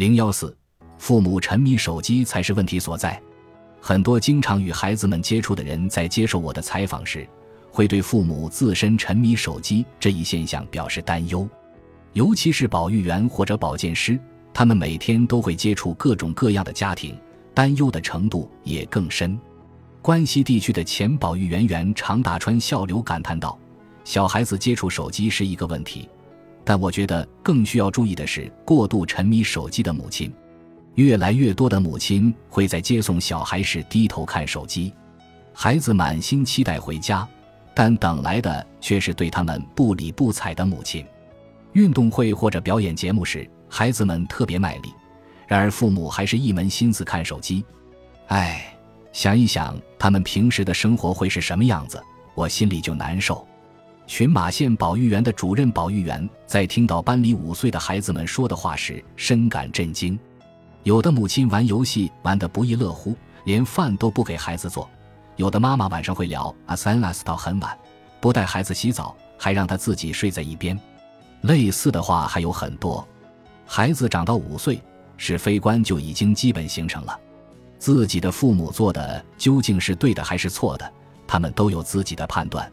[0.00, 0.56] 零幺四，
[0.96, 3.20] 父母沉迷手机才是问题所在。
[3.82, 7.28] 很多经常与孩子们接触的人在接受我的采访时，
[7.70, 11.46] 会对父母自身沉迷手机这一现象表示担忧。
[12.14, 14.18] 尤其是保育员或者保健师，
[14.54, 17.14] 他们每天都会接触各种各样的家庭，
[17.52, 19.38] 担忧的程度也更深。
[20.00, 23.58] 关西地区的前保育员员常大川笑流感叹道
[24.02, 26.08] ：“小孩子接触手机是一个问题，
[26.70, 30.32] 但我觉得更需要注意的是过度沉迷手机的母亲。
[30.94, 34.94] 越来越多的母亲会在接送小孩时低头看手机，
[35.52, 37.26] 孩子满心期待回家，
[37.74, 41.04] 但等来的却是对他们不理不睬的母亲。
[41.72, 44.94] 运动会或者表演节目时，孩子们特别卖力，
[45.48, 47.64] 然而父母还是一门心思看手机。
[48.28, 48.64] 唉。”
[49.12, 52.00] 想一想，他们平时的生活会是什么样子，
[52.36, 53.44] 我心里就难受。
[54.10, 60.18] 群马县保育员的主任保育员在听到班里五岁的孩子们说的话时，深感震惊。
[60.82, 64.82] 有的母亲玩游戏玩得不亦乐乎，连饭都不给孩子做；
[65.36, 67.78] 有的妈妈晚上会聊阿三阿斯到很晚，
[68.20, 70.76] 不带孩子洗澡，还让他自己睡在一边。
[71.42, 73.06] 类似的话还有很多。
[73.64, 74.82] 孩子长到五岁，
[75.18, 77.16] 是非观就已经基本形成了。
[77.78, 80.92] 自己的父母做的究竟是对的还是错的，
[81.28, 82.68] 他们都有自己的判断。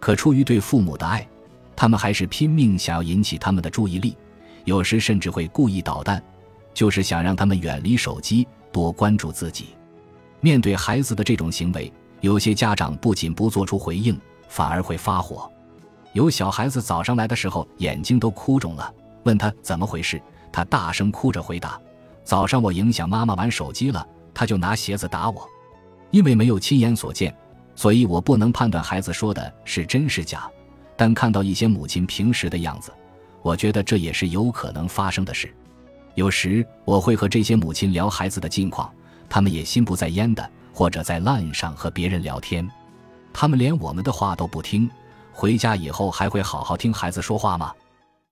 [0.00, 1.26] 可出于对父母的爱，
[1.74, 4.16] 他们还是拼命想要引起他们的注意力，
[4.64, 6.22] 有时甚至会故意捣蛋，
[6.72, 9.68] 就是想让他们远离手机，多关注自己。
[10.40, 14.18] 面对孩子的这种行为，有些家长不仅不做出回应，
[14.48, 15.50] 反而会发火。
[16.12, 18.92] 有小孩子早上来的时候眼睛都哭肿了，
[19.24, 20.20] 问他怎么回事，
[20.52, 21.80] 他大声哭着回答
[22.24, 25.48] ：“早上我影响妈妈玩手机了。”他就拿鞋子打我，
[26.12, 27.34] 因为没有亲眼所见，
[27.78, 30.50] 所以我不能判断孩子说的是真是假。
[30.96, 32.92] 但看到一些母亲平时的样子，
[33.40, 35.54] 我觉得这也是有可能发生的事。
[36.16, 38.92] 有时我会和这些母亲聊孩子的近况，
[39.28, 42.68] 他们也心不在焉的，或者在 LINE 上和别人聊天。
[43.32, 44.90] 他们连我们的话都不听，
[45.32, 47.72] 回家以后还会好好听孩子说话吗？